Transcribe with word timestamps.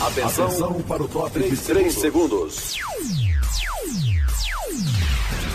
Atenção, 0.00 0.46
Atenção 0.46 0.82
para 0.82 1.02
o 1.02 1.08
top 1.08 1.38
de 1.38 1.56
3 1.56 1.94
segundos. 1.94 2.76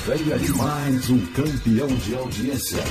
Venha 0.06 0.40
de 0.40 0.52
mais 0.54 1.10
um 1.10 1.26
campeão 1.28 1.88
de 1.88 2.16
audiência. 2.16 2.84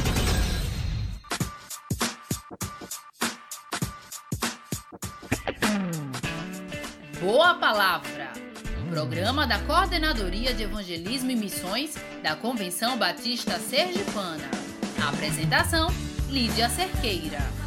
Boa 7.20 7.54
Palavra. 7.54 8.30
Programa 8.90 9.46
da 9.46 9.58
Coordenadoria 9.60 10.54
de 10.54 10.62
Evangelismo 10.62 11.30
e 11.30 11.36
Missões 11.36 11.94
da 12.22 12.36
Convenção 12.36 12.96
Batista 12.96 13.58
Sergipana. 13.58 14.48
apresentação: 15.08 15.88
Lídia 16.28 16.68
Cerqueira. 16.68 17.57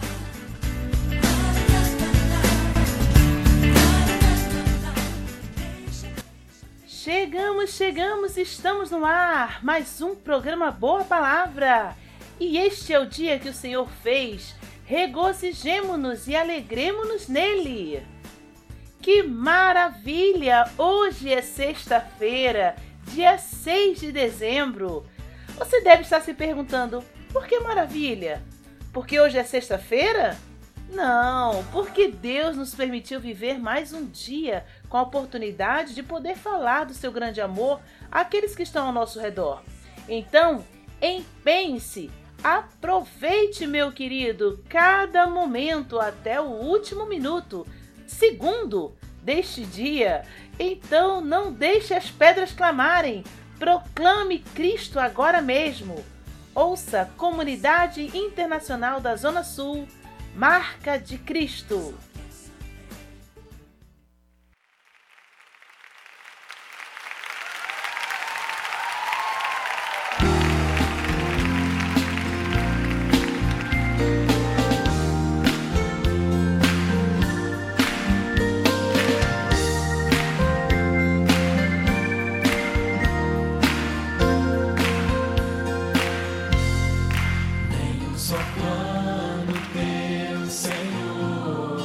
Chegamos, 7.03 7.71
chegamos, 7.71 8.37
estamos 8.37 8.91
no 8.91 9.03
ar. 9.03 9.63
Mais 9.65 9.99
um 10.03 10.13
programa 10.13 10.69
Boa 10.69 11.03
Palavra. 11.03 11.95
E 12.39 12.59
este 12.59 12.93
é 12.93 12.99
o 12.99 13.07
dia 13.07 13.39
que 13.39 13.49
o 13.49 13.53
Senhor 13.55 13.89
fez. 14.03 14.53
Regozijemo-nos 14.85 16.27
e 16.27 16.35
alegremos-nos 16.35 17.27
nele. 17.27 18.05
Que 19.01 19.23
maravilha! 19.23 20.69
Hoje 20.77 21.33
é 21.33 21.41
sexta-feira, 21.41 22.75
dia 23.07 23.35
6 23.35 24.01
de 24.01 24.11
dezembro. 24.11 25.03
Você 25.57 25.81
deve 25.81 26.03
estar 26.03 26.21
se 26.21 26.35
perguntando: 26.35 27.03
por 27.33 27.47
que 27.47 27.59
maravilha? 27.61 28.43
Porque 28.93 29.19
hoje 29.19 29.39
é 29.39 29.43
sexta-feira? 29.43 30.37
Não, 30.91 31.63
porque 31.71 32.09
Deus 32.09 32.57
nos 32.57 32.75
permitiu 32.75 33.17
viver 33.17 33.57
mais 33.57 33.93
um 33.93 34.05
dia 34.05 34.65
com 34.89 34.97
a 34.97 35.01
oportunidade 35.01 35.95
de 35.95 36.03
poder 36.03 36.35
falar 36.35 36.85
do 36.85 36.93
seu 36.93 37.13
grande 37.13 37.39
amor 37.39 37.79
àqueles 38.11 38.53
que 38.53 38.63
estão 38.63 38.87
ao 38.87 38.91
nosso 38.91 39.17
redor. 39.17 39.63
Então, 40.09 40.65
empenhe-se, 41.01 42.11
aproveite, 42.43 43.65
meu 43.65 43.89
querido, 43.93 44.61
cada 44.67 45.25
momento 45.27 45.97
até 45.97 46.41
o 46.41 46.49
último 46.49 47.05
minuto, 47.05 47.65
segundo 48.05 48.93
deste 49.23 49.63
dia. 49.63 50.23
Então, 50.59 51.21
não 51.21 51.53
deixe 51.53 51.93
as 51.93 52.11
pedras 52.11 52.51
clamarem, 52.51 53.23
proclame 53.57 54.39
Cristo 54.39 54.99
agora 54.99 55.41
mesmo. 55.41 56.03
Ouça 56.53 57.09
Comunidade 57.15 58.11
Internacional 58.13 58.99
da 58.99 59.15
Zona 59.15 59.41
Sul 59.41 59.87
Marca 60.35 60.97
de 60.97 61.17
Cristo. 61.17 61.93
só 88.31 88.37
plano 88.55 89.53
tem. 89.73 90.00
Senhor 90.51 91.81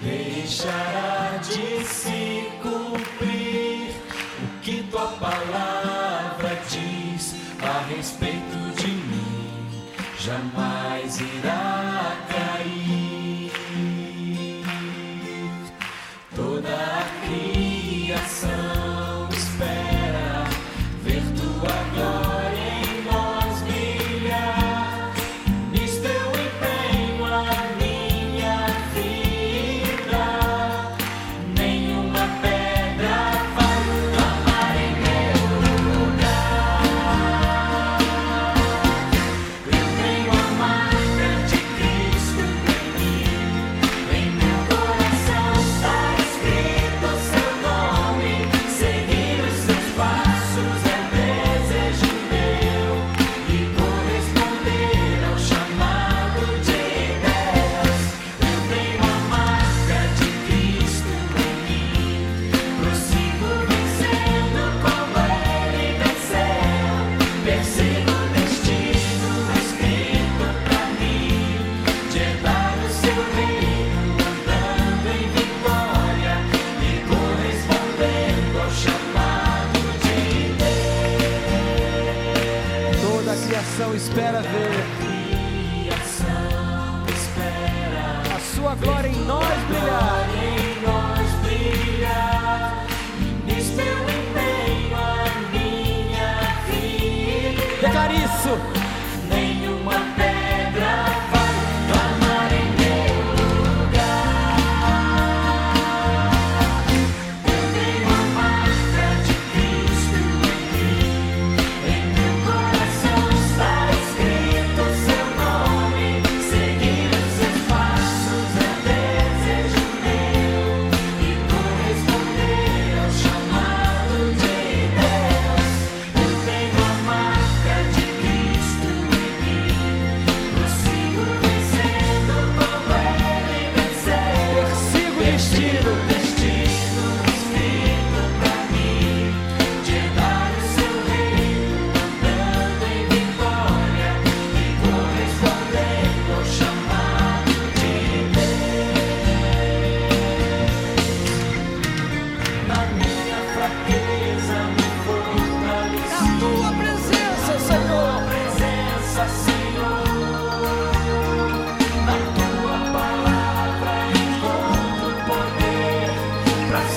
deixará 0.00 1.38
de 1.42 1.84
se 1.84 2.50
cumprir 2.62 3.94
o 4.42 4.60
que 4.62 4.82
tua 4.84 5.08
palavra 5.08 6.58
diz 6.70 7.34
a 7.62 7.86
respeito 7.94 8.74
de 8.74 8.86
mim. 8.86 9.92
Jamais 10.18 11.20
irá 11.20 11.75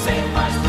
você 0.09 0.23
faz 0.33 0.68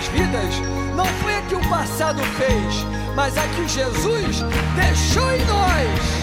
nossas 0.00 0.08
vidas 0.08 0.54
não 0.96 1.04
foi 1.04 1.36
a 1.36 1.42
que 1.42 1.54
o 1.54 1.68
passado 1.68 2.22
fez, 2.38 2.86
mas 3.14 3.36
a 3.36 3.42
que 3.48 3.68
Jesus 3.68 4.42
deixou 4.74 5.32
em 5.32 5.44
nós. 5.44 6.20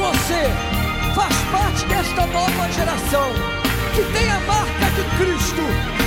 você 0.00 1.14
faz 1.14 1.34
parte 1.52 1.84
desta 1.86 2.26
nova 2.28 2.72
geração 2.72 3.28
que 3.94 4.02
tem 4.12 4.30
a 4.30 4.40
marca 4.40 4.90
de 4.94 5.02
Cristo. 5.18 5.99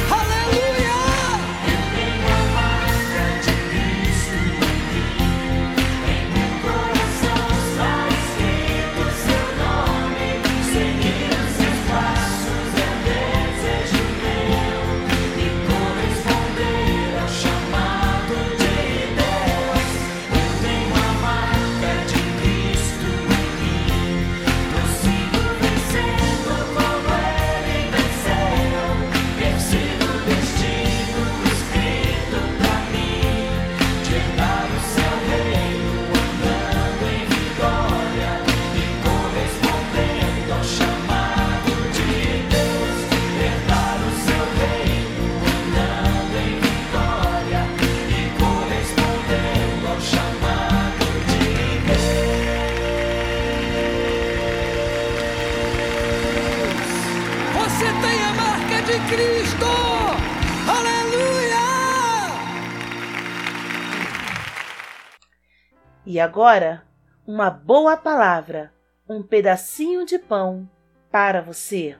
Agora, 66.23 66.83
uma 67.27 67.49
boa 67.49 67.97
palavra, 67.97 68.73
um 69.07 69.21
pedacinho 69.21 70.05
de 70.05 70.17
pão 70.17 70.67
para 71.11 71.41
você. 71.41 71.97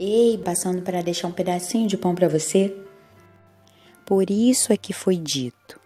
Ei, 0.00 0.38
passando 0.38 0.82
para 0.82 1.02
deixar 1.02 1.28
um 1.28 1.32
pedacinho 1.32 1.86
de 1.86 1.96
pão 1.96 2.14
para 2.14 2.28
você? 2.28 2.76
Por 4.04 4.30
isso 4.30 4.72
é 4.72 4.76
que 4.76 4.92
foi 4.92 5.16
dito: 5.16 5.78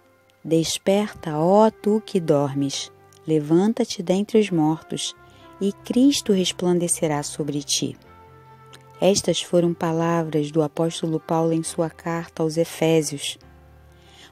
Desperta, 0.45 1.37
ó 1.37 1.71
tu 1.71 2.01
que 2.05 2.21
dormes, 2.21 2.91
levanta-te 3.27 4.03
dentre 4.03 4.39
os 4.39 4.51
mortos, 4.51 5.15
e 5.61 5.73
Cristo 5.73 6.33
resplandecerá 6.33 7.23
sobre 7.23 7.63
ti. 7.63 7.97
Estas 9.01 9.43
foram 9.43 9.75
palavras 9.75 10.51
do 10.51 10.63
apóstolo 10.63 11.19
Paulo 11.19 11.53
em 11.53 11.63
sua 11.63 11.91
carta 11.91 12.43
aos 12.43 12.57
Efésios 12.57 13.39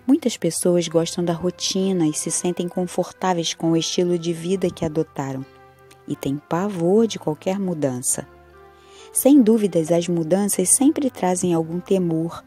Muitas 0.09 0.39
pessoas 0.39 0.89
gostam 0.89 1.23
da 1.23 1.35
rotina 1.35 2.07
e 2.07 2.15
se 2.15 2.31
sentem 2.31 2.67
confortáveis 2.67 3.53
com 3.53 3.73
o 3.73 3.77
estilo 3.77 4.19
de 4.19 4.33
vida 4.33 4.71
que 4.71 4.83
adotaram 4.83 5.45
e 6.09 6.17
têm 6.17 6.39
pavor 6.49 7.07
de 7.07 7.19
qualquer 7.19 7.59
mudança. 7.59 8.27
Sem 9.13 9.43
dúvidas, 9.43 9.93
as 9.93 10.09
mudanças 10.09 10.71
sempre 10.71 11.11
trazem 11.11 11.53
algum 11.53 11.79
temor, 11.79 12.43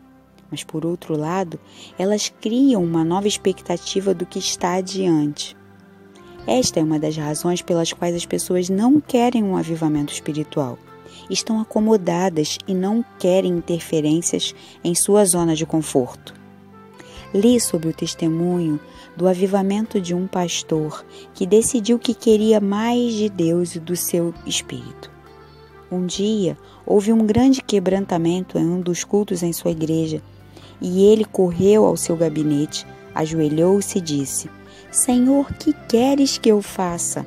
mas 0.49 0.63
por 0.63 0.87
outro 0.87 1.15
lado, 1.15 1.59
elas 1.99 2.33
criam 2.41 2.83
uma 2.83 3.03
nova 3.03 3.27
expectativa 3.27 4.11
do 4.11 4.25
que 4.25 4.39
está 4.39 4.73
adiante. 4.73 5.55
Esta 6.47 6.79
é 6.79 6.83
uma 6.83 6.97
das 6.97 7.15
razões 7.15 7.61
pelas 7.61 7.93
quais 7.93 8.15
as 8.15 8.25
pessoas 8.25 8.69
não 8.69 8.99
querem 8.99 9.43
um 9.43 9.55
avivamento 9.55 10.11
espiritual. 10.11 10.79
Estão 11.29 11.61
acomodadas 11.61 12.57
e 12.67 12.73
não 12.73 13.05
querem 13.19 13.51
interferências 13.51 14.55
em 14.83 14.95
sua 14.95 15.23
zona 15.25 15.55
de 15.55 15.67
conforto. 15.67 16.40
Li 17.33 17.59
sobre 17.59 17.89
o 17.89 17.93
testemunho 17.93 18.79
do 19.15 19.27
avivamento 19.27 20.01
de 20.01 20.13
um 20.13 20.27
pastor 20.27 21.05
que 21.33 21.45
decidiu 21.45 21.97
que 21.97 22.13
queria 22.13 22.59
mais 22.59 23.13
de 23.13 23.29
Deus 23.29 23.75
e 23.75 23.79
do 23.79 23.95
seu 23.95 24.33
espírito. 24.45 25.09
Um 25.89 26.05
dia 26.05 26.57
houve 26.85 27.13
um 27.13 27.25
grande 27.25 27.61
quebrantamento 27.61 28.57
em 28.57 28.65
um 28.65 28.81
dos 28.81 29.03
cultos 29.03 29.43
em 29.43 29.53
sua 29.53 29.71
igreja 29.71 30.21
e 30.81 31.05
ele 31.05 31.23
correu 31.23 31.85
ao 31.85 31.95
seu 31.95 32.17
gabinete, 32.17 32.85
ajoelhou-se 33.13 33.97
e 33.97 34.01
disse: 34.01 34.49
Senhor, 34.91 35.53
que 35.53 35.73
queres 35.87 36.37
que 36.37 36.49
eu 36.49 36.61
faça? 36.61 37.25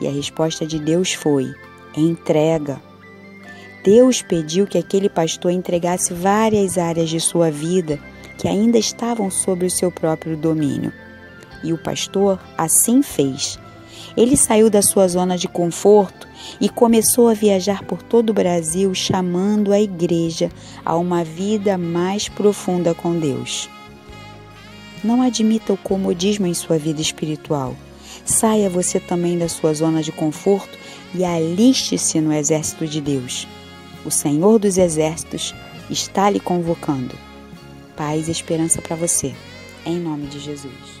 E 0.00 0.06
a 0.06 0.10
resposta 0.10 0.66
de 0.66 0.78
Deus 0.78 1.12
foi: 1.12 1.52
entrega. 1.96 2.80
Deus 3.84 4.22
pediu 4.22 4.66
que 4.66 4.78
aquele 4.78 5.08
pastor 5.08 5.52
entregasse 5.52 6.12
várias 6.12 6.76
áreas 6.76 7.08
de 7.08 7.20
sua 7.20 7.50
vida 7.50 8.00
que 8.36 8.48
ainda 8.48 8.78
estavam 8.78 9.30
sob 9.30 9.66
o 9.66 9.70
seu 9.70 9.90
próprio 9.90 10.36
domínio. 10.36 10.92
E 11.62 11.72
o 11.72 11.78
pastor 11.78 12.38
assim 12.56 13.02
fez. 13.02 13.58
Ele 14.16 14.36
saiu 14.36 14.70
da 14.70 14.82
sua 14.82 15.08
zona 15.08 15.36
de 15.36 15.48
conforto 15.48 16.26
e 16.60 16.68
começou 16.68 17.28
a 17.28 17.34
viajar 17.34 17.84
por 17.84 18.02
todo 18.02 18.30
o 18.30 18.34
Brasil, 18.34 18.94
chamando 18.94 19.72
a 19.72 19.80
igreja 19.80 20.50
a 20.84 20.96
uma 20.96 21.24
vida 21.24 21.76
mais 21.76 22.28
profunda 22.28 22.94
com 22.94 23.18
Deus. 23.18 23.68
Não 25.02 25.22
admita 25.22 25.72
o 25.72 25.76
comodismo 25.76 26.46
em 26.46 26.54
sua 26.54 26.78
vida 26.78 27.00
espiritual. 27.00 27.74
Saia 28.24 28.68
você 28.68 28.98
também 28.98 29.38
da 29.38 29.48
sua 29.48 29.72
zona 29.72 30.02
de 30.02 30.12
conforto 30.12 30.76
e 31.14 31.24
aliste-se 31.24 32.20
no 32.20 32.32
exército 32.32 32.86
de 32.86 33.00
Deus. 33.00 33.46
O 34.04 34.10
Senhor 34.10 34.58
dos 34.58 34.78
Exércitos 34.78 35.54
está 35.90 36.28
lhe 36.28 36.40
convocando 36.40 37.25
paz 37.96 38.28
e 38.28 38.30
esperança 38.30 38.82
para 38.82 38.94
você. 38.94 39.34
Em 39.84 39.98
nome 39.98 40.26
de 40.26 40.38
Jesus. 40.38 40.95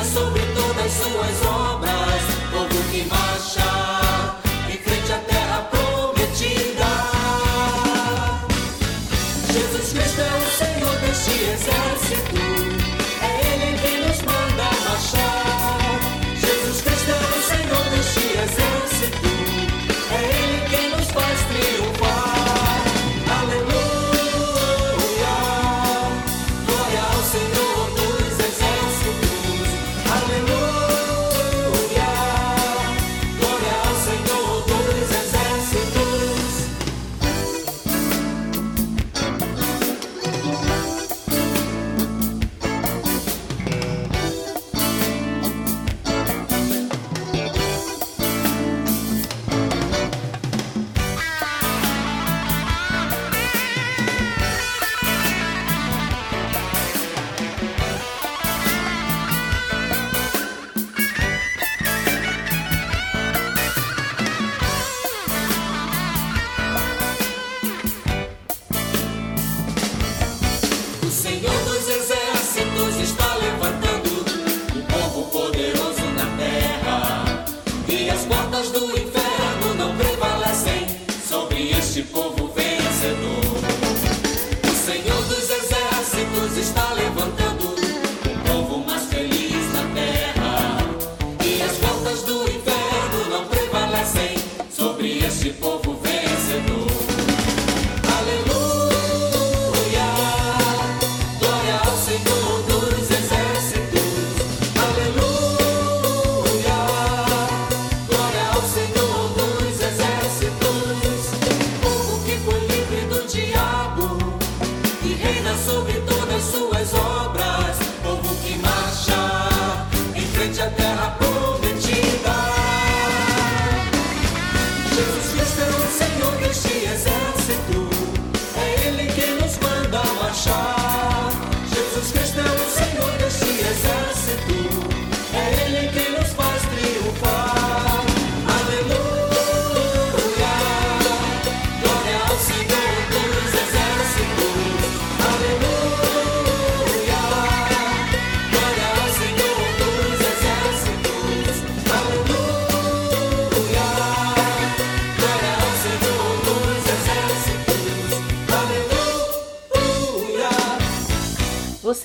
Exército, 0.00 0.39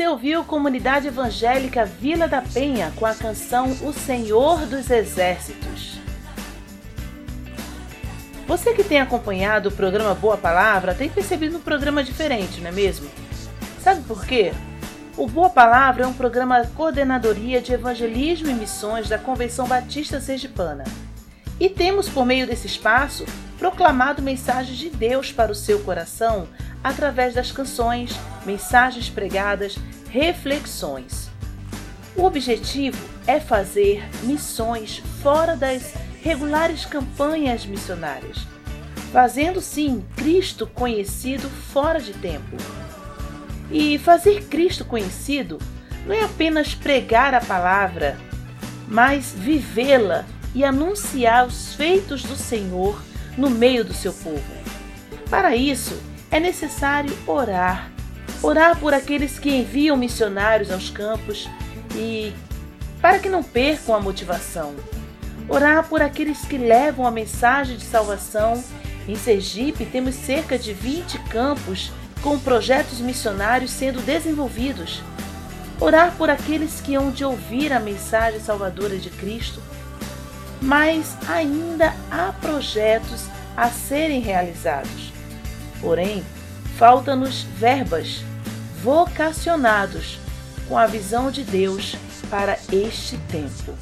Você 0.06 0.10
ouviu 0.10 0.44
Comunidade 0.44 1.08
Evangélica 1.08 1.84
Vila 1.84 2.28
da 2.28 2.40
Penha 2.40 2.94
com 2.96 3.08
a 3.08 3.16
canção 3.16 3.72
O 3.82 3.92
Senhor 3.92 4.64
dos 4.68 4.92
Exércitos. 4.92 5.98
Você 8.46 8.76
que 8.76 8.84
tem 8.84 9.02
acompanhado 9.02 9.70
o 9.70 9.72
programa 9.72 10.14
Boa 10.14 10.38
Palavra 10.38 10.94
tem 10.94 11.10
percebido 11.10 11.58
um 11.58 11.60
programa 11.60 12.04
diferente, 12.04 12.62
não 12.62 12.70
é 12.70 12.72
mesmo? 12.72 13.10
Sabe 13.82 14.04
por 14.04 14.24
quê? 14.28 14.54
O 15.18 15.26
Boa 15.26 15.50
Palavra 15.50 16.04
é 16.04 16.08
um 16.08 16.14
programa 16.14 16.64
Coordenadoria 16.76 17.60
de 17.60 17.74
Evangelismo 17.74 18.48
e 18.48 18.54
Missões 18.54 19.10
da 19.10 19.18
Convenção 19.18 19.68
Batista 19.68 20.22
Sergipana. 20.22 20.84
E 21.60 21.68
temos, 21.68 22.08
por 22.08 22.28
meio 22.28 22.46
desse 22.46 22.68
espaço, 22.68 23.26
proclamado 23.58 24.22
mensagens 24.22 24.78
de 24.78 24.92
Deus 24.92 25.32
para 25.32 25.52
o 25.52 25.56
seu 25.56 25.80
coração 25.80 26.48
através 26.86 27.34
das 27.34 27.52
canções, 27.52 28.16
mensagens 28.46 29.10
pregadas, 29.10 29.76
reflexões. 30.08 31.32
O 32.16 32.24
objetivo 32.24 33.04
é 33.26 33.40
fazer 33.40 34.08
missões 34.22 35.02
fora 35.24 35.56
das 35.56 35.96
regulares 36.22 36.86
campanhas 36.86 37.66
missionárias, 37.66 38.38
fazendo 39.12 39.62
sim 39.62 40.06
Cristo 40.16 40.68
conhecido 40.68 41.50
fora 41.50 42.00
de 42.00 42.14
tempo. 42.14 42.56
E 43.72 43.98
fazer 43.98 44.44
Cristo 44.44 44.86
conhecido 44.86 45.58
não 46.06 46.14
é 46.14 46.24
apenas 46.24 46.76
pregar 46.76 47.34
a 47.34 47.42
palavra, 47.42 48.16
mas 48.88 49.34
vivê-la 49.36 50.24
e 50.54 50.64
anunciar 50.64 51.48
os 51.48 51.74
feitos 51.74 52.22
do 52.22 52.36
Senhor 52.36 53.02
no 53.36 53.50
meio 53.50 53.84
do 53.84 53.94
seu 53.94 54.14
povo. 54.14 54.54
Para 55.32 55.56
isso, 55.56 56.00
é 56.32 56.40
necessário 56.40 57.16
orar. 57.26 57.92
Orar 58.42 58.78
por 58.78 58.94
aqueles 58.94 59.40
que 59.40 59.50
enviam 59.50 59.98
missionários 59.98 60.72
aos 60.72 60.90
campos 60.90 61.50
e 61.96 62.34
para 63.02 63.20
que 63.20 63.30
não 63.30 63.44
percam 63.44 63.96
a 63.96 64.00
motivação. 64.00 64.76
Orar 65.48 65.88
por 65.88 66.02
aqueles 66.02 66.42
que 66.46 66.58
levam 66.58 67.06
a 67.06 67.12
mensagem 67.12 67.78
de 67.78 67.84
salvação. 67.84 68.64
Em 69.08 69.16
Sergipe, 69.16 69.86
temos 69.86 70.16
cerca 70.16 70.58
de 70.58 70.74
20 70.74 71.20
campos 71.30 71.92
com 72.22 72.40
projetos 72.40 73.00
missionários 73.00 73.72
sendo 73.72 74.02
desenvolvidos. 74.02 75.04
Orar 75.80 76.16
por 76.18 76.30
aqueles 76.30 76.82
que 76.82 76.96
hão 76.96 77.12
de 77.12 77.24
ouvir 77.24 77.72
a 77.72 77.80
mensagem 77.80 78.40
salvadora 78.40 78.98
de 78.98 79.10
Cristo. 79.12 79.62
Mas 80.62 81.16
ainda 81.28 81.94
há 82.10 82.34
projetos 82.34 83.26
a 83.56 83.70
serem 83.70 84.22
realizados. 84.22 85.15
Porém, 85.82 86.24
falta-nos 86.78 87.44
verbas, 87.44 88.24
vocacionados 88.82 90.20
com 90.68 90.78
a 90.78 90.86
visão 90.86 91.30
de 91.30 91.44
Deus 91.44 91.96
para 92.30 92.58
este 92.72 93.18
tempo. 93.30 93.76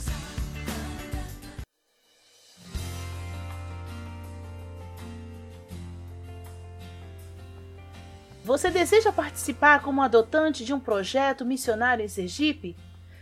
Você 8.43 8.69
deseja 8.69 9.11
participar 9.11 9.81
como 9.81 10.01
adotante 10.01 10.65
de 10.65 10.73
um 10.73 10.79
projeto 10.79 11.45
missionário 11.45 12.03
em 12.03 12.09
Sergipe? 12.09 12.75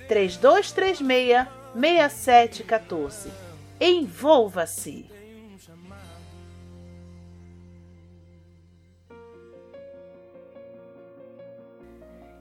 3236 0.07 1.60
6714. 1.73 3.31
Envolva-se! 3.79 5.09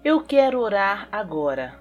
Eu 0.02 0.22
quero 0.22 0.60
orar 0.60 1.08
agora. 1.12 1.78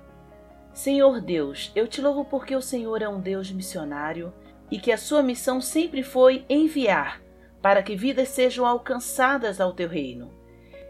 Senhor 0.73 1.19
Deus, 1.21 1.71
eu 1.75 1.87
te 1.87 2.01
louvo 2.01 2.25
porque 2.25 2.55
o 2.55 2.61
Senhor 2.61 3.01
é 3.01 3.07
um 3.07 3.19
Deus 3.19 3.51
missionário 3.51 4.33
e 4.69 4.77
que 4.77 4.91
a 4.91 4.97
sua 4.97 5.23
missão 5.23 5.59
sempre 5.59 6.03
foi 6.03 6.45
enviar 6.49 7.21
para 7.61 7.81
que 7.81 7.95
vidas 7.95 8.29
sejam 8.29 8.65
alcançadas 8.65 9.59
ao 9.59 9.73
teu 9.73 9.89
reino. 9.89 10.31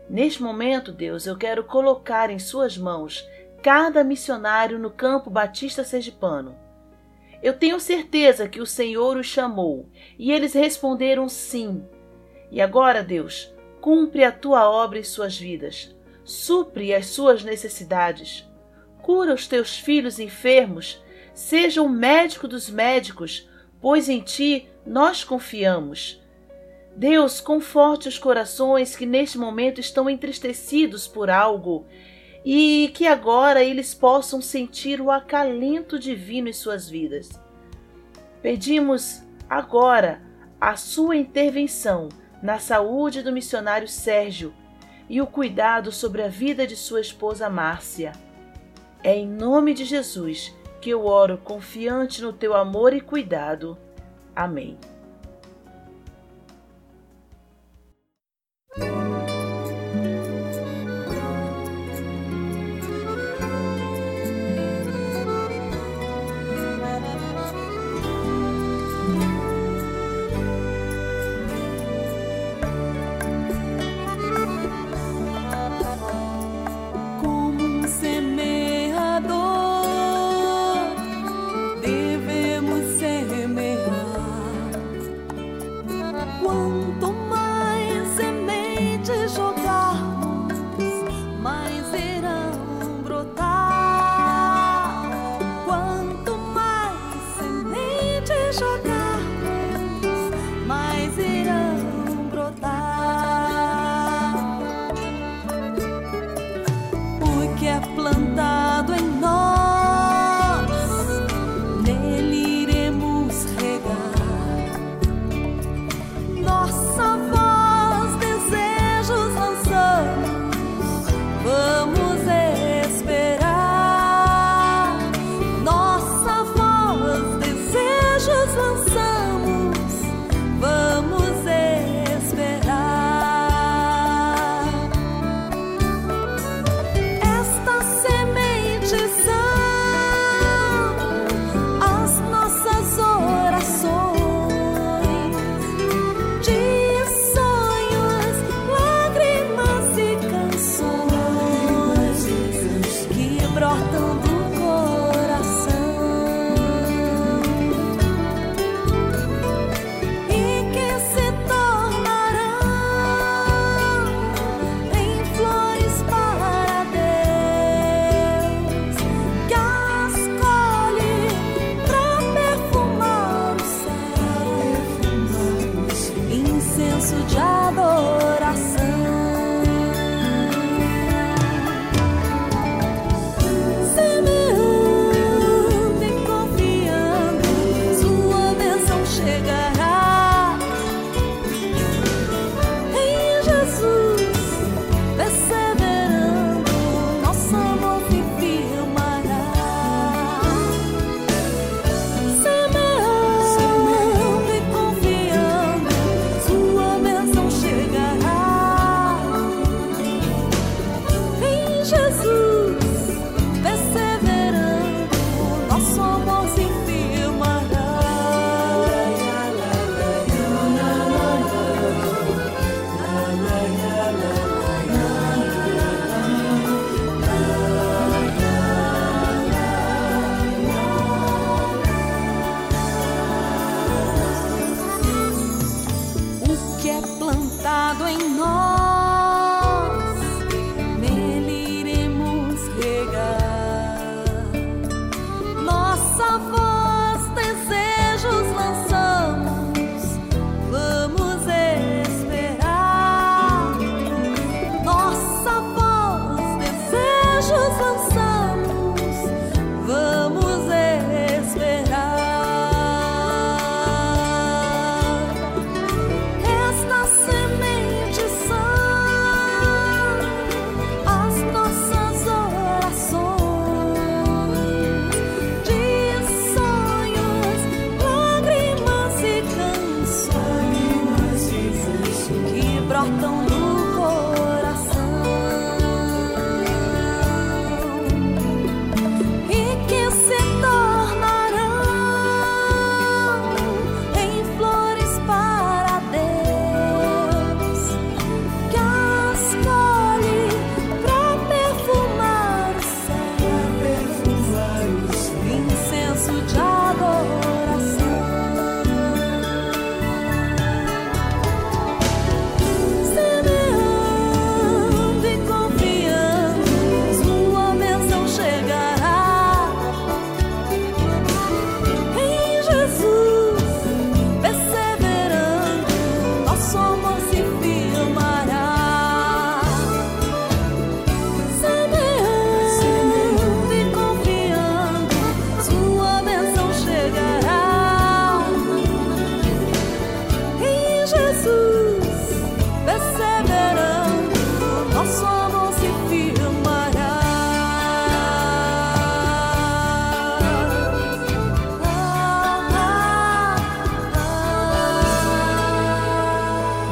Neste 0.09 0.41
momento, 0.41 0.91
Deus, 0.91 1.27
eu 1.27 1.37
quero 1.37 1.63
colocar 1.63 2.29
em 2.29 2.39
Suas 2.39 2.77
mãos 2.77 3.27
cada 3.61 4.03
missionário 4.03 4.79
no 4.79 4.89
campo 4.89 5.29
batista 5.29 5.83
sergipano. 5.83 6.57
Eu 7.41 7.53
tenho 7.57 7.79
certeza 7.79 8.49
que 8.49 8.59
o 8.59 8.65
Senhor 8.65 9.17
os 9.17 9.25
chamou 9.25 9.89
e 10.17 10.31
eles 10.31 10.53
responderam 10.53 11.29
sim. 11.29 11.85
E 12.51 12.61
agora, 12.61 13.03
Deus, 13.03 13.53
cumpre 13.79 14.23
a 14.23 14.31
tua 14.31 14.69
obra 14.69 14.99
em 14.99 15.03
suas 15.03 15.37
vidas, 15.37 15.95
supre 16.23 16.93
as 16.93 17.07
suas 17.07 17.43
necessidades, 17.43 18.47
cura 19.01 19.33
os 19.33 19.47
teus 19.47 19.77
filhos 19.77 20.19
enfermos, 20.19 21.01
seja 21.33 21.81
o 21.81 21.89
médico 21.89 22.47
dos 22.47 22.69
médicos, 22.69 23.49
pois 23.81 24.09
em 24.09 24.19
ti 24.19 24.67
nós 24.85 25.23
confiamos. 25.23 26.21
Deus, 26.95 27.39
conforte 27.39 28.09
os 28.09 28.17
corações 28.17 28.95
que 28.95 29.05
neste 29.05 29.37
momento 29.37 29.79
estão 29.79 30.09
entristecidos 30.09 31.07
por 31.07 31.29
algo 31.29 31.85
e 32.43 32.91
que 32.93 33.05
agora 33.05 33.63
eles 33.63 33.93
possam 33.93 34.41
sentir 34.41 35.01
o 35.01 35.11
acalento 35.11 35.99
divino 35.99 36.47
em 36.47 36.53
suas 36.53 36.89
vidas. 36.89 37.29
Pedimos 38.41 39.21
agora 39.49 40.21
a 40.59 40.75
sua 40.75 41.15
intervenção 41.15 42.09
na 42.41 42.59
saúde 42.59 43.21
do 43.21 43.31
missionário 43.31 43.87
Sérgio 43.87 44.53
e 45.09 45.21
o 45.21 45.27
cuidado 45.27 45.91
sobre 45.91 46.21
a 46.21 46.27
vida 46.27 46.65
de 46.65 46.75
sua 46.75 47.01
esposa 47.01 47.49
Márcia. 47.49 48.13
É 49.03 49.15
em 49.15 49.27
nome 49.27 49.73
de 49.73 49.85
Jesus 49.85 50.55
que 50.81 50.89
eu 50.89 51.05
oro 51.05 51.37
confiante 51.37 52.21
no 52.21 52.31
teu 52.31 52.55
amor 52.55 52.93
e 52.93 53.01
cuidado. 53.01 53.77
Amém. 54.35 54.77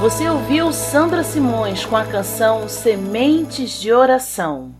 Você 0.10 0.30
ouviu 0.30 0.72
Sandra 0.72 1.22
Simões 1.22 1.86
com 1.86 1.98
a 1.98 2.06
canção 2.06 2.70
Sementes 2.70 3.78
de 3.78 3.91
Oração. 3.91 4.74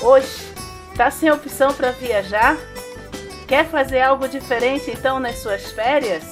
Hoje, 0.00 0.54
tá 0.96 1.10
sem 1.10 1.30
opção 1.30 1.74
para 1.74 1.90
viajar? 1.92 2.56
Quer 3.46 3.66
fazer 3.66 4.00
algo 4.00 4.26
diferente 4.28 4.90
então 4.90 5.20
nas 5.20 5.40
suas 5.40 5.70
férias? 5.72 6.24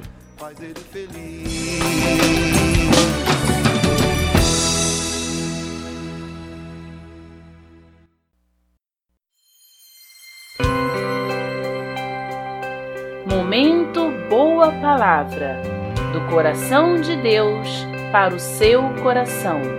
Momento 13.49 14.11
Boa 14.29 14.71
Palavra 14.73 15.59
do 16.13 16.21
coração 16.29 17.01
de 17.01 17.15
Deus 17.15 17.83
para 18.11 18.35
o 18.35 18.39
seu 18.39 18.83
coração. 19.01 19.78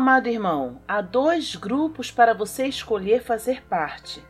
Amado 0.00 0.28
irmão, 0.28 0.80
há 0.88 1.02
dois 1.02 1.54
grupos 1.54 2.10
para 2.10 2.32
você 2.32 2.66
escolher 2.66 3.22
fazer 3.22 3.62
parte. 3.64 4.24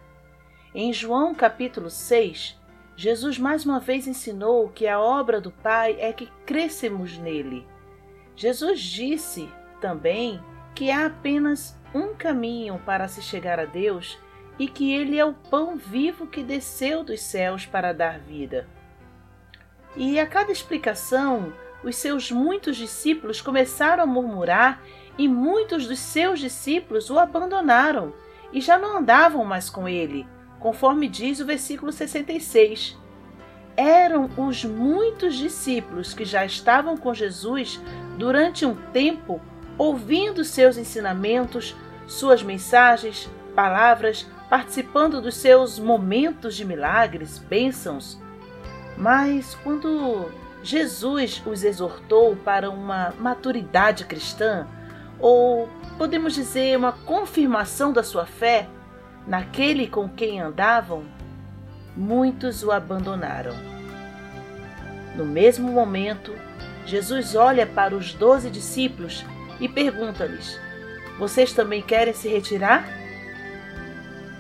Em 0.74 0.92
João 0.92 1.33
capítulo 1.33 1.88
6, 1.88 2.61
Jesus 2.96 3.38
mais 3.38 3.64
uma 3.64 3.78
vez 3.78 4.09
ensinou 4.09 4.68
que 4.70 4.88
a 4.88 4.98
obra 4.98 5.40
do 5.40 5.52
Pai 5.52 5.96
é 6.00 6.12
que 6.12 6.26
crescemos 6.44 7.16
nele. 7.18 7.64
Jesus 8.35 8.80
disse 8.80 9.48
também 9.80 10.42
que 10.74 10.90
há 10.90 11.06
apenas 11.06 11.78
um 11.94 12.16
caminho 12.16 12.83
para 12.85 13.06
se 13.06 13.22
chegar 13.22 13.61
a 13.61 13.64
Deus 13.64 14.18
e 14.59 14.66
que 14.66 14.92
ele 14.92 15.20
é 15.20 15.24
o 15.24 15.35
pão 15.35 15.76
vivo 15.76 16.26
que 16.26 16.42
desceu 16.42 17.04
dos 17.04 17.20
céus 17.20 17.64
para 17.64 17.92
dar 17.92 18.18
vida. 18.18 18.68
E 19.94 20.18
a 20.18 20.26
cada 20.26 20.50
explicação, 20.50 21.52
os 21.85 21.94
seus 21.94 22.28
muitos 22.28 22.76
discípulos 22.76 23.40
começaram 23.40 24.02
a 24.02 24.06
murmurar 24.06 24.83
e 25.18 25.29
muitos 25.29 25.87
dos 25.87 25.99
seus 25.99 26.38
discípulos 26.38 27.11
o 27.11 27.18
abandonaram 27.18 28.12
e 28.53 28.61
já 28.61 28.79
não 28.79 28.99
andavam 28.99 29.44
mais 29.44 29.70
com 29.70 29.88
ele, 29.88 30.27
conforme 30.59 31.09
diz 31.09 31.40
o 31.40 31.46
versículo 31.46 31.92
66. 31.92 32.96
Eram 33.77 34.29
os 34.37 34.64
muitos 34.64 35.37
discípulos 35.37 36.12
que 36.12 36.25
já 36.25 36.44
estavam 36.44 36.96
com 36.96 37.14
Jesus 37.14 37.81
durante 38.18 38.66
um 38.66 38.75
tempo, 38.92 39.40
ouvindo 39.79 40.44
seus 40.44 40.77
ensinamentos, 40.77 41.75
suas 42.07 42.42
mensagens, 42.42 43.31
palavras, 43.55 44.27
participando 44.49 45.20
dos 45.20 45.37
seus 45.37 45.79
momentos 45.79 46.57
de 46.57 46.64
milagres, 46.64 47.38
bênçãos. 47.38 48.20
Mas 48.99 49.55
quando 49.62 50.31
Jesus 50.62 51.42
os 51.46 51.64
exortou 51.64 52.37
para 52.37 52.68
uma 52.68 53.14
maturidade 53.18 54.05
cristã, 54.05 54.66
ou 55.20 55.68
podemos 55.98 56.35
dizer 56.35 56.76
uma 56.76 56.92
confirmação 56.92 57.92
da 57.92 58.02
sua 58.02 58.26
fé 58.26 58.68
naquele 59.26 59.87
com 59.87 60.09
quem 60.09 60.40
andavam, 60.40 61.04
muitos 61.96 62.62
o 62.62 62.70
abandonaram. 62.70 63.54
No 65.14 65.24
mesmo 65.24 65.70
momento, 65.70 66.35
Jesus 66.87 67.35
olha 67.35 67.66
para 67.66 67.94
os 67.94 68.14
doze 68.14 68.50
discípulos 68.50 69.24
e 69.61 69.68
pergunta-lhes: 69.68 70.59
Vocês 71.18 71.52
também 71.52 71.83
querem 71.83 72.14
se 72.14 72.28
retirar? 72.28 72.88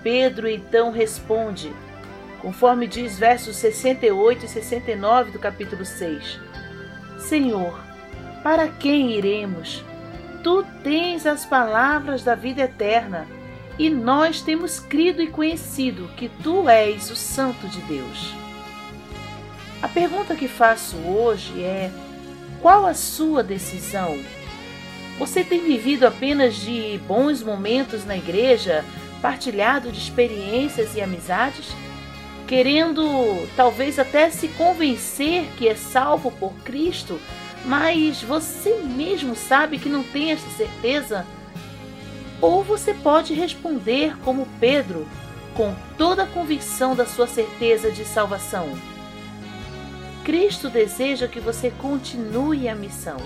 Pedro 0.02 0.48
então 0.48 0.90
responde, 0.90 1.70
conforme 2.40 2.86
diz 2.86 3.18
versos 3.18 3.56
68 3.56 4.46
e 4.46 4.48
69 4.48 5.32
do 5.32 5.38
capítulo 5.38 5.84
6: 5.84 6.40
Senhor, 7.18 7.78
para 8.42 8.68
quem 8.68 9.12
iremos? 9.12 9.84
Tu 10.42 10.64
tens 10.82 11.26
as 11.26 11.44
palavras 11.44 12.22
da 12.22 12.34
vida 12.34 12.62
eterna, 12.62 13.26
e 13.78 13.90
nós 13.90 14.40
temos 14.40 14.78
crido 14.78 15.22
e 15.22 15.26
conhecido 15.26 16.08
que 16.16 16.28
tu 16.42 16.68
és 16.68 17.10
o 17.10 17.16
Santo 17.16 17.68
de 17.68 17.80
Deus. 17.82 18.34
A 19.82 19.88
pergunta 19.88 20.34
que 20.34 20.48
faço 20.48 20.96
hoje 20.96 21.62
é: 21.62 21.90
qual 22.60 22.86
a 22.86 22.94
sua 22.94 23.42
decisão? 23.42 24.18
Você 25.18 25.44
tem 25.44 25.60
vivido 25.60 26.06
apenas 26.06 26.56
de 26.56 26.98
bons 27.06 27.42
momentos 27.42 28.06
na 28.06 28.16
igreja, 28.16 28.84
partilhado 29.20 29.92
de 29.92 29.98
experiências 29.98 30.94
e 30.94 31.00
amizades? 31.00 31.68
Querendo 32.46 33.02
talvez 33.54 33.98
até 33.98 34.30
se 34.30 34.48
convencer 34.48 35.44
que 35.56 35.68
é 35.68 35.74
salvo 35.74 36.30
por 36.32 36.52
Cristo 36.64 37.20
mas 37.64 38.22
você 38.22 38.76
mesmo 38.76 39.36
sabe 39.36 39.78
que 39.78 39.88
não 39.88 40.02
tem 40.02 40.32
essa 40.32 40.48
certeza? 40.50 41.26
Ou 42.40 42.64
você 42.64 42.94
pode 42.94 43.34
responder 43.34 44.16
como 44.24 44.48
Pedro, 44.58 45.06
com 45.54 45.74
toda 45.98 46.22
a 46.22 46.26
convicção 46.26 46.96
da 46.96 47.04
sua 47.04 47.26
certeza 47.26 47.90
de 47.90 48.04
salvação. 48.04 48.70
Cristo 50.24 50.70
deseja 50.70 51.28
que 51.28 51.40
você 51.40 51.70
continue 51.70 52.68
a 52.68 52.74
missão. 52.74 53.18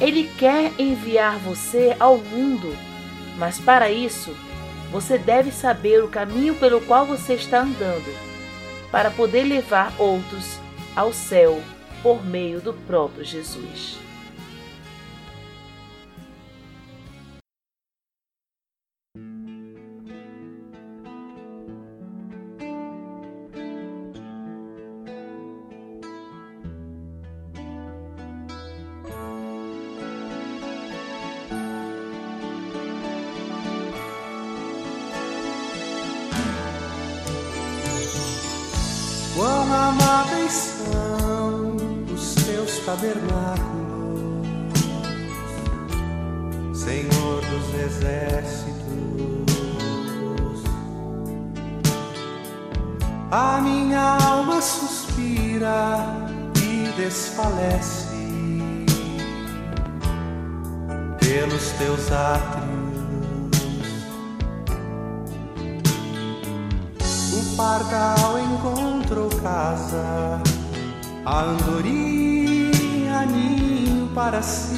Ele 0.00 0.30
quer 0.38 0.72
enviar 0.78 1.38
você 1.38 1.96
ao 1.98 2.18
mundo, 2.18 2.76
mas 3.36 3.58
para 3.58 3.90
isso, 3.90 4.34
você 4.92 5.18
deve 5.18 5.50
saber 5.50 6.02
o 6.02 6.08
caminho 6.08 6.54
pelo 6.54 6.80
qual 6.82 7.04
você 7.04 7.34
está 7.34 7.60
andando, 7.60 8.14
para 8.90 9.10
poder 9.10 9.44
levar 9.44 9.92
outros 9.98 10.58
ao 10.96 11.12
céu 11.12 11.62
por 12.02 12.24
meio 12.24 12.60
do 12.60 12.72
próprio 12.72 13.24
Jesus. 13.24 14.09
pelos 61.30 61.70
teus 61.78 62.10
átrios. 62.10 62.66
O 67.32 67.56
pardal 67.56 68.40
encontrou 68.40 69.30
casa, 69.40 70.42
a 71.24 71.42
andorinha 71.42 73.26
ninho 73.26 74.08
para 74.12 74.42
si. 74.42 74.74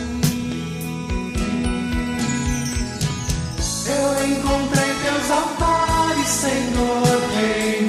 Eu 3.86 4.26
encontrei 4.28 4.94
teus 5.02 5.30
altares, 5.30 6.28
Senhor 6.28 7.30
Rei. 7.34 7.81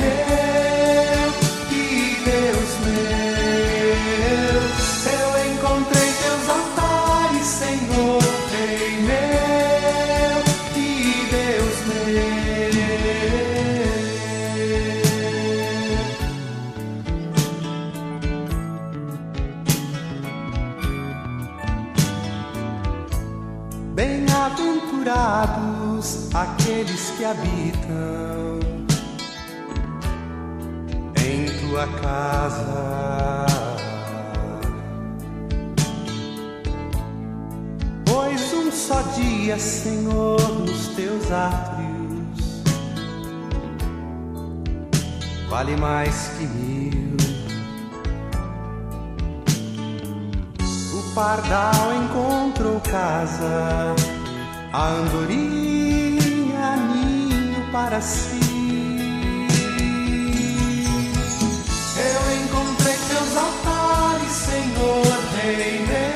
Aqueles 26.34 27.12
que 27.12 27.24
habitam 27.24 28.60
em 31.24 31.46
tua 31.60 31.88
casa. 32.02 33.46
Pois 38.06 38.54
um 38.54 38.72
só 38.72 39.02
dia, 39.16 39.60
Senhor, 39.60 40.42
nos 40.60 40.88
teus 40.88 41.32
átrios 41.32 41.84
vale 45.50 45.76
mais 45.78 46.30
que 46.30 46.46
mil. 46.48 47.16
O 50.98 51.14
pardal 51.14 51.94
encontrou 52.04 52.80
casa, 52.80 53.96
a 54.74 54.88
andorinha 54.88 55.83
para 57.74 58.00
si. 58.00 58.40
Eu 61.98 62.22
encontrei 62.38 62.96
teus 62.96 63.36
altares, 63.36 64.32
Senhor, 64.32 65.04
Rei 65.42 65.80
meu 65.80 66.13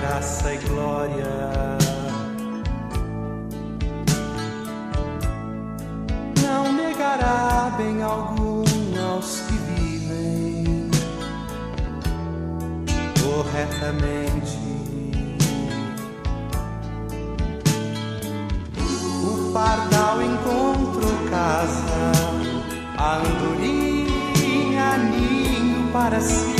graça 0.00 0.52
e 0.52 0.58
glória. 0.58 1.78
Não 6.42 6.72
negará 6.72 7.72
bem 7.76 8.02
algum 8.02 8.64
aos 9.10 9.40
que 9.40 9.52
vivem 9.52 10.90
corretamente. 13.22 14.58
O 19.22 19.52
pardal 19.52 20.22
encontrou 20.22 21.14
casa, 21.30 22.12
a 22.98 23.16
andorinha 23.18 24.98
ninho 24.98 25.92
para 25.92 26.20
si. 26.20 26.53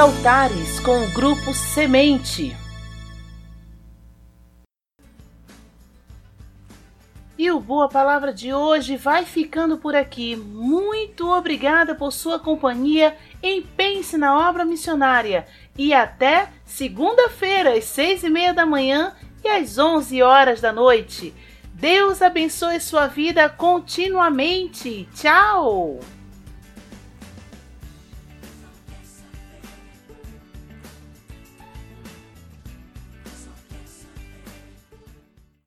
Altares 0.00 0.80
com 0.80 1.04
o 1.04 1.10
grupo 1.10 1.52
Semente. 1.52 2.56
E 7.36 7.50
o 7.50 7.60
Boa 7.60 7.86
Palavra 7.86 8.32
de 8.32 8.50
hoje 8.50 8.96
vai 8.96 9.26
ficando 9.26 9.76
por 9.76 9.94
aqui. 9.94 10.36
Muito 10.36 11.28
obrigada 11.28 11.94
por 11.94 12.14
sua 12.14 12.38
companhia 12.38 13.14
em 13.42 13.60
Pense 13.60 14.16
na 14.16 14.48
Obra 14.48 14.64
Missionária. 14.64 15.46
E 15.76 15.92
até 15.92 16.48
segunda-feira, 16.64 17.74
às 17.76 17.84
seis 17.84 18.24
e 18.24 18.30
meia 18.30 18.54
da 18.54 18.64
manhã 18.64 19.12
e 19.44 19.48
às 19.48 19.76
onze 19.76 20.22
horas 20.22 20.62
da 20.62 20.72
noite. 20.72 21.34
Deus 21.74 22.22
abençoe 22.22 22.80
sua 22.80 23.06
vida 23.06 23.50
continuamente. 23.50 25.06
Tchau! 25.14 26.00